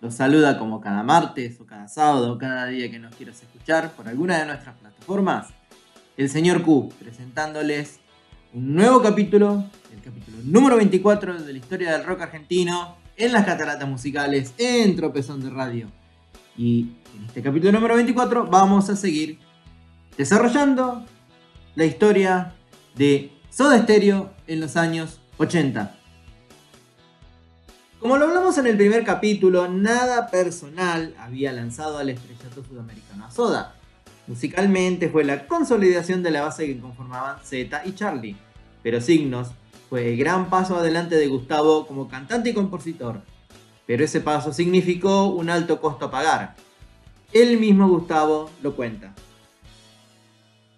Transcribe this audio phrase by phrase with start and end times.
[0.00, 3.92] Los saluda como cada martes o cada sábado o cada día que nos quieras escuchar
[3.92, 5.48] por alguna de nuestras plataformas.
[6.18, 8.00] El señor Q, presentándoles
[8.52, 13.46] un nuevo capítulo, el capítulo número 24 de la historia del rock argentino en las
[13.46, 15.90] cataratas musicales en Tropezón de Radio.
[16.58, 19.38] Y en este capítulo número 24 vamos a seguir
[20.18, 21.06] desarrollando
[21.74, 22.54] la historia
[22.96, 25.95] de Soda Stereo en los años 80.
[28.06, 33.32] Como lo hablamos en el primer capítulo, nada personal había lanzado al estrellato sudamericano a
[33.32, 33.74] Soda.
[34.28, 38.36] Musicalmente fue la consolidación de la base que conformaban Z y Charlie,
[38.84, 39.48] pero Signos
[39.90, 43.22] fue el gran paso adelante de Gustavo como cantante y compositor.
[43.88, 46.54] Pero ese paso significó un alto costo a pagar.
[47.32, 49.16] El mismo Gustavo lo cuenta.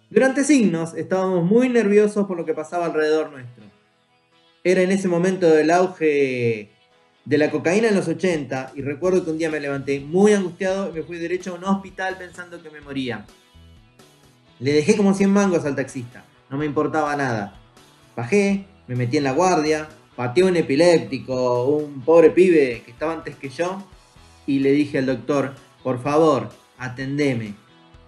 [0.09, 3.65] Durante Signos estábamos muy nerviosos por lo que pasaba alrededor nuestro.
[4.63, 6.78] Era en ese momento del auge
[7.25, 10.89] de la cocaína en los 80 y recuerdo que un día me levanté muy angustiado
[10.89, 13.25] y me fui derecho a un hospital pensando que me moría.
[14.59, 17.59] Le dejé como 100 mangos al taxista, no me importaba nada.
[18.15, 23.35] Bajé, me metí en la guardia, pateé un epiléptico, un pobre pibe que estaba antes
[23.35, 23.83] que yo
[24.45, 27.53] y le dije al doctor, por favor, atendeme,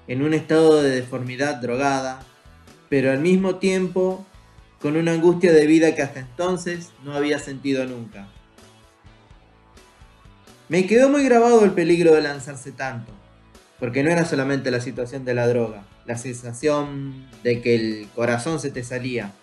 [0.07, 2.21] en un estado de deformidad drogada,
[2.89, 4.25] pero al mismo tiempo
[4.81, 8.27] con una angustia de vida que hasta entonces no había sentido nunca.
[10.71, 13.11] Me quedó muy grabado el peligro de lanzarse tanto,
[13.77, 18.57] porque no era solamente la situación de la droga, la sensación de que el corazón
[18.57, 19.33] se te salía,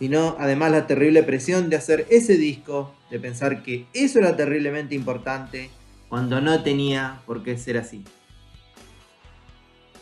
[0.00, 4.96] sino además la terrible presión de hacer ese disco, de pensar que eso era terriblemente
[4.96, 5.70] importante
[6.08, 8.02] cuando no tenía por qué ser así.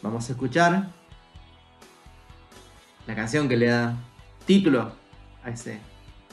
[0.00, 0.88] Vamos a escuchar
[3.06, 3.94] la canción que le da
[4.47, 4.91] título
[5.44, 5.81] a ese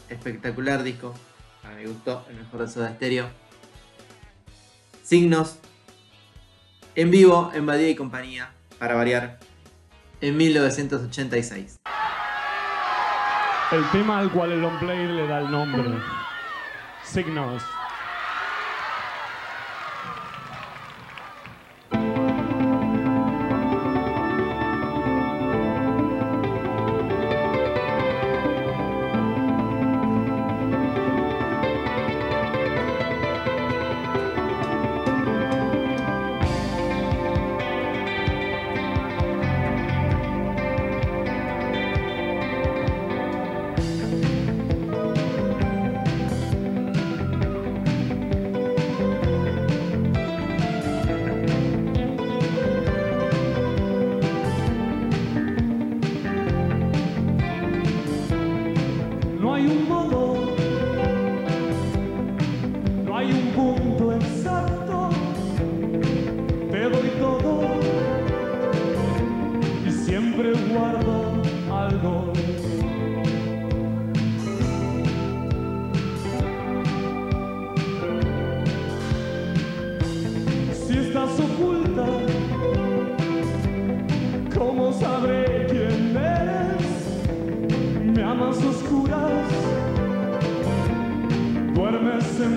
[0.07, 1.13] espectacular disco.
[1.65, 3.42] A mí me gustó, el mejor de Soda Stereo.
[5.13, 5.59] Signos
[6.95, 9.37] en vivo en Badía y compañía, para variar,
[10.21, 11.79] en 1986.
[13.71, 15.83] El tema al cual el long play le da el nombre.
[17.03, 17.61] Signos.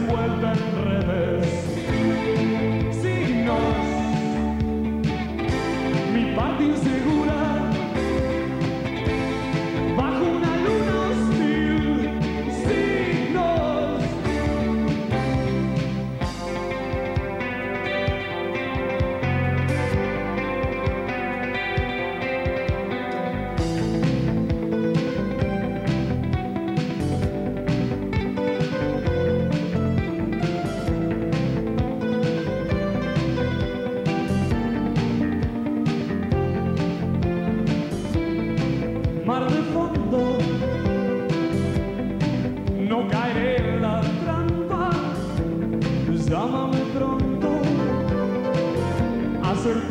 [0.08, 0.35] well.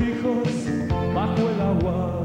[0.06, 2.22] Acertijos bajo el agua.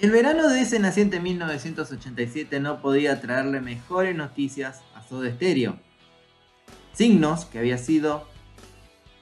[0.00, 5.76] El verano de ese naciente 1987 no podía traerle mejores noticias a Soda Stereo.
[6.94, 8.26] Signos, que había sido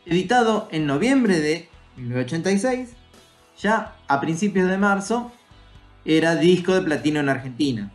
[0.06, 2.90] editado en noviembre de 1986,
[3.60, 5.32] ya a principios de marzo
[6.04, 7.90] era disco de platino en Argentina.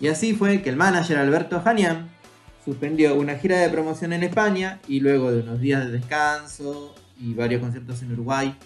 [0.00, 2.10] Y así fue que el manager Alberto Janian
[2.64, 7.34] suspendió una gira de promoción en España y luego de unos días de descanso y
[7.34, 8.56] varios conciertos en Uruguay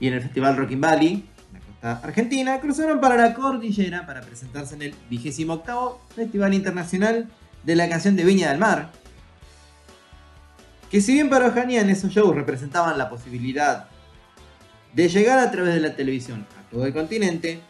[0.00, 1.24] y en el festival Rock in Valley,
[1.82, 7.28] en argentina, cruzaron para la cordillera para presentarse en el 28 Festival Internacional
[7.62, 8.90] de la Canción de Viña del Mar.
[10.90, 13.88] Que si bien para Janian esos shows representaban la posibilidad
[14.92, 17.60] de llegar a través de la televisión a todo el continente,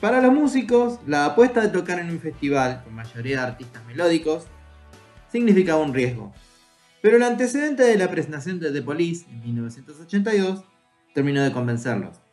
[0.00, 4.44] para los músicos la apuesta de tocar en un festival con mayoría de artistas melódicos
[5.30, 6.32] significaba un riesgo.
[7.02, 10.64] Pero el antecedente de la presentación de The Police en 1982
[11.14, 12.29] terminó de convencerlos.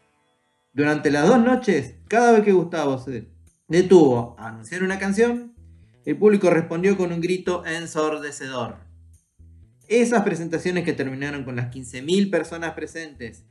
[0.78, 3.28] Durante las dos noches, cada vez que Gustavo se
[3.68, 5.56] detuvo a anunciar una canción,
[6.06, 8.76] el público respondió con un grito ensordecedor.
[9.88, 13.44] Esas presentaciones que terminaron con las 15.000 personas presentes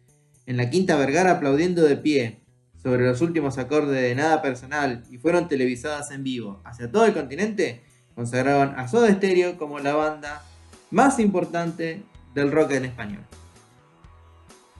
[0.47, 2.45] en la Quinta Vergara aplaudiendo de pie
[2.81, 7.13] sobre los últimos acordes de Nada Personal y fueron televisadas en vivo hacia todo el
[7.13, 7.83] continente,
[8.15, 10.45] consagraron a Soda Stereo como la banda
[10.93, 13.25] más importante del rock en español.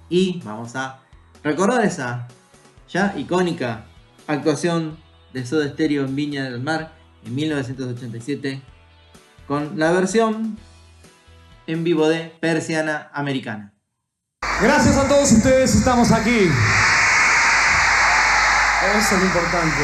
[0.09, 1.01] Y vamos a
[1.43, 2.29] recordar esa
[2.89, 3.85] ya icónica
[4.27, 4.97] actuación
[5.33, 6.93] de Soda Stereo en Viña del Mar
[7.25, 8.63] en 1987
[9.47, 10.59] con la versión
[11.67, 13.73] en vivo de Persiana Americana.
[14.61, 16.51] Gracias a todos ustedes, estamos aquí.
[18.99, 19.83] Eso es lo importante.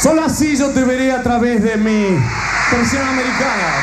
[0.00, 2.16] Solo así yo te veré a través de mi
[2.70, 3.74] versión americana.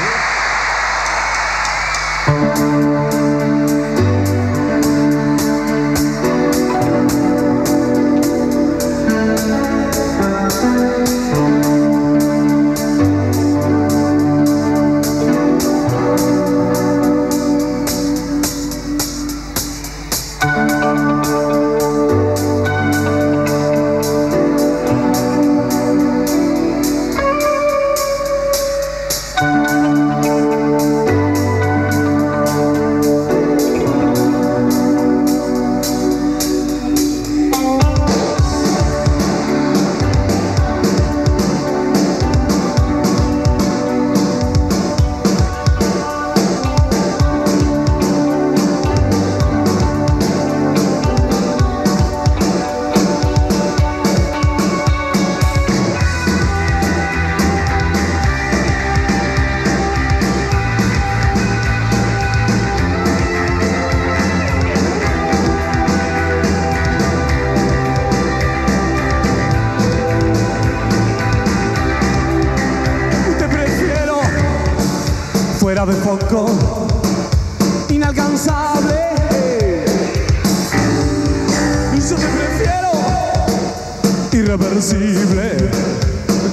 [84.55, 85.69] Irreversible,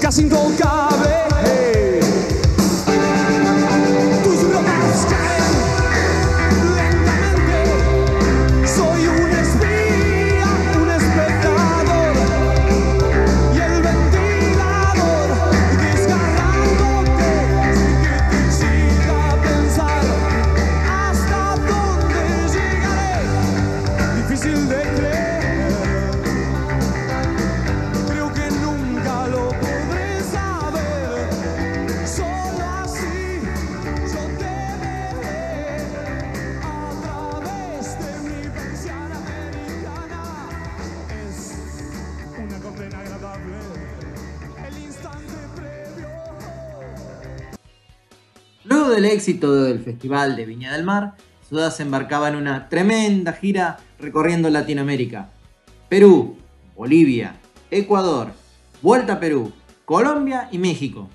[0.00, 1.61] casi intocable.
[49.12, 51.14] Éxito del Festival de Viña del Mar,
[51.48, 55.30] Soda se embarcaba en una tremenda gira recorriendo Latinoamérica.
[55.88, 56.36] Perú,
[56.74, 57.36] Bolivia,
[57.70, 58.32] Ecuador,
[58.80, 59.52] Vuelta a Perú,
[59.84, 61.08] Colombia y México.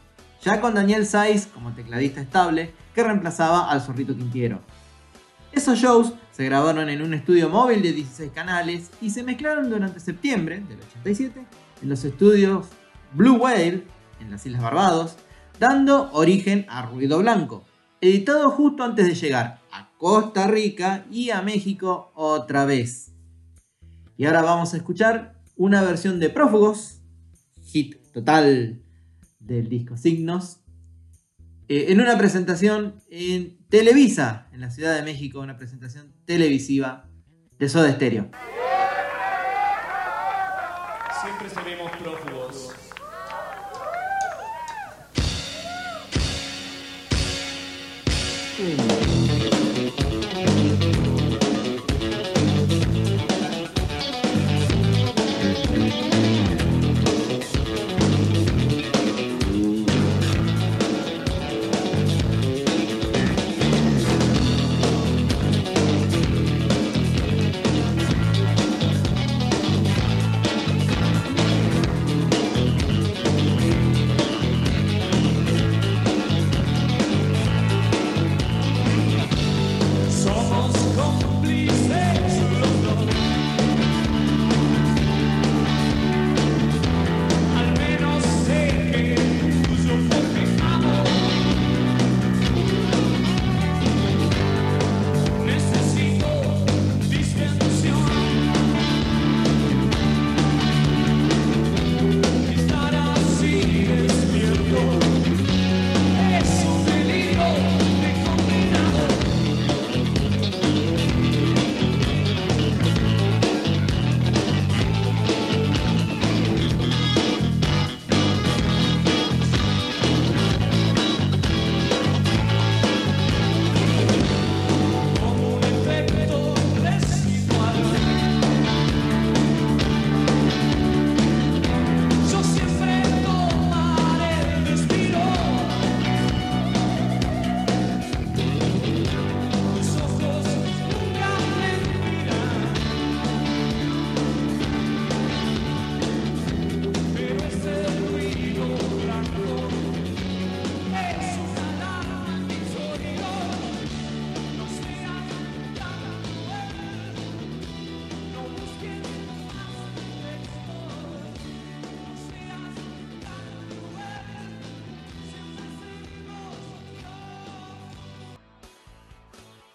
[0.43, 4.61] Ya con Daniel Saiz como tecladista estable que reemplazaba al Zorrito Quintiero.
[5.51, 9.99] Esos shows se grabaron en un estudio móvil de 16 canales y se mezclaron durante
[9.99, 11.45] septiembre del 87
[11.81, 12.67] en los estudios
[13.13, 13.83] Blue Whale
[14.19, 15.17] en las Islas Barbados,
[15.59, 17.63] dando origen a Ruido Blanco,
[18.07, 23.13] editado justo antes de llegar a Costa Rica y a México otra vez.
[24.17, 27.01] Y ahora vamos a escuchar una versión de Prófugos,
[27.61, 28.81] hit total
[29.39, 30.61] del disco Signos,
[31.67, 37.09] eh, en una presentación en Televisa, en la Ciudad de México, una presentación televisiva
[37.59, 38.29] de Soda Stereo.
[41.21, 42.86] Siempre seremos prófugos.
[48.57, 49.06] Hum.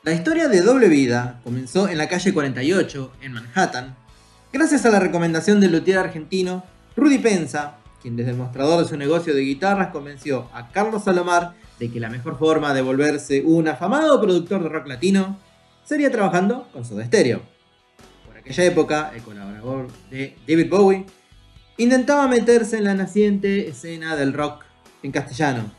[0.04, 3.94] La historia de Doble Vida comenzó en la calle 48, en Manhattan,
[4.52, 6.64] gracias a la recomendación del luthier argentino
[6.96, 11.54] Rudy Penza, quien desde el mostrador de su negocio de guitarras convenció a Carlos Salomar
[11.78, 15.38] de que la mejor forma de volverse un afamado productor de rock latino
[15.84, 17.40] sería trabajando con Soda Stereo.
[18.26, 21.06] Por aquella época, el colaborador de David Bowie
[21.76, 24.64] intentaba meterse en la naciente escena del rock
[25.04, 25.70] en castellano.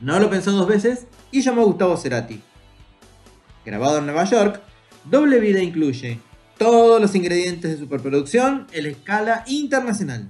[0.00, 2.42] No lo pensó dos veces y llamó a Gustavo Cerati.
[3.64, 4.60] Grabado en Nueva York,
[5.04, 6.18] Doble Vida incluye
[6.58, 10.28] todos los ingredientes de superproducción en escala internacional,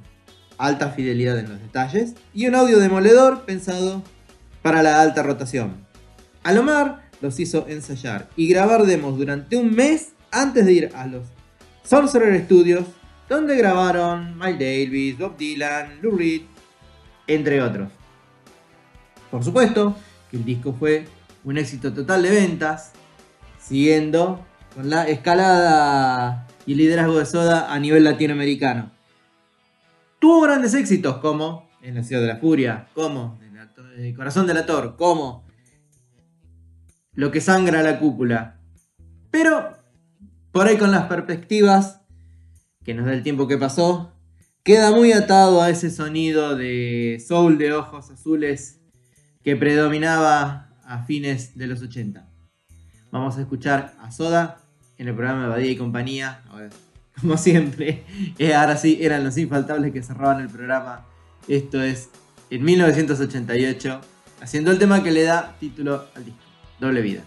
[0.59, 4.03] alta fidelidad en los detalles y un audio demoledor pensado
[4.63, 5.87] para la alta rotación.
[6.43, 11.27] Alomar los hizo ensayar y grabar demos durante un mes antes de ir a los
[11.83, 12.85] Sorcerer Studios,
[13.29, 16.43] donde grabaron Miles Davis, Bob Dylan, Lou Reed,
[17.27, 17.91] entre otros.
[19.31, 19.97] Por supuesto
[20.31, 21.07] que el disco fue
[21.45, 22.93] un éxito total de ventas,
[23.71, 28.91] siguiendo con la escalada y liderazgo de Soda a nivel latinoamericano.
[30.19, 34.57] Tuvo grandes éxitos como En la ciudad de la furia, como En El corazón del
[34.57, 35.47] ator, como
[37.13, 38.59] Lo que sangra la cúpula.
[39.31, 39.71] Pero
[40.51, 42.01] por ahí con las perspectivas
[42.85, 44.17] que nos da el tiempo que pasó,
[44.65, 48.81] queda muy atado a ese sonido de soul de ojos azules
[49.45, 52.30] que predominaba a fines de los 80.
[53.11, 54.59] Vamos a escuchar a Soda
[54.99, 56.43] en el programa de Badía y compañía.
[57.21, 58.05] Como siempre,
[58.39, 61.07] eh, ahora sí eran los infaltables que cerraban el programa.
[61.49, 62.09] Esto es
[62.51, 64.01] en 1988,
[64.41, 66.41] haciendo el tema que le da título al disco,
[66.79, 67.23] Doble Vida.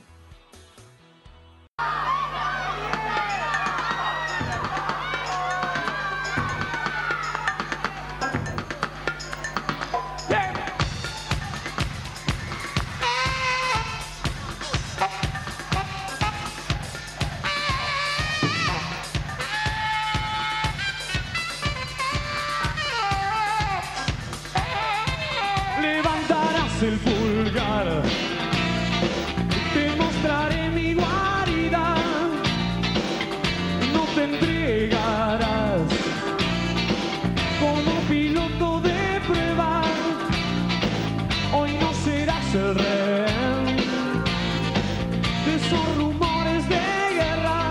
[45.46, 46.80] de esos rumores de
[47.20, 47.70] guerra.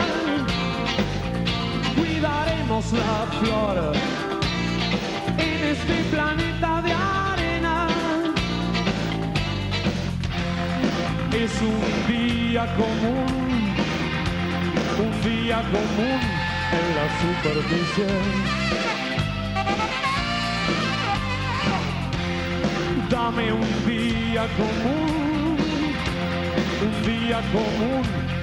[1.97, 3.93] Cuidaremos la flor
[5.39, 7.89] en este planeta de arena.
[11.33, 13.75] Es un día común,
[15.05, 16.21] un día común
[16.79, 18.63] en la superficie.
[23.13, 25.22] dame un día común,
[26.83, 28.03] un día común,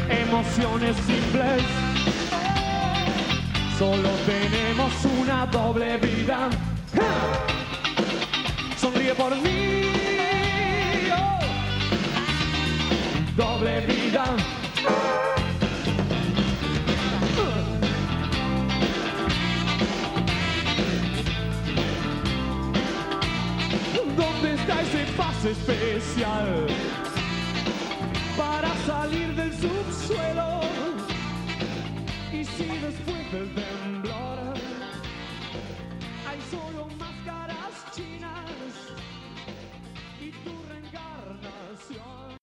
[0.09, 1.63] emociones simples.
[3.77, 6.49] Solo tenemos una doble vida.
[8.77, 9.83] Sonríe por mí.
[11.11, 11.39] oh.
[13.37, 14.25] Doble vida.
[24.17, 26.67] ¿Dónde está ese pase especial
[28.61, 30.59] para salir del subsuelo?
[32.33, 33.25] Y si después
[36.27, 38.51] hay solo máscaras chinas
[40.19, 42.37] y tu reencarnación.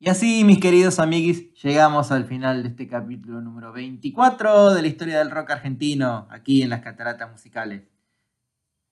[0.00, 4.88] Y así, mis queridos amiguis, llegamos al final de este capítulo número 24 de la
[4.88, 7.82] historia del rock argentino, aquí en las cataratas musicales.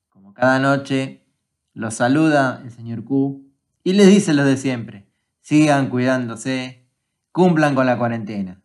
[0.08, 1.24] Como cada noche,
[1.72, 3.44] los saluda el señor Q
[3.82, 5.03] y les dice lo de siempre.
[5.44, 6.88] Sigan cuidándose,
[7.30, 8.62] cumplan con la cuarentena.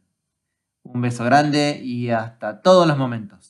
[0.84, 3.49] Un beso grande y hasta todos los momentos.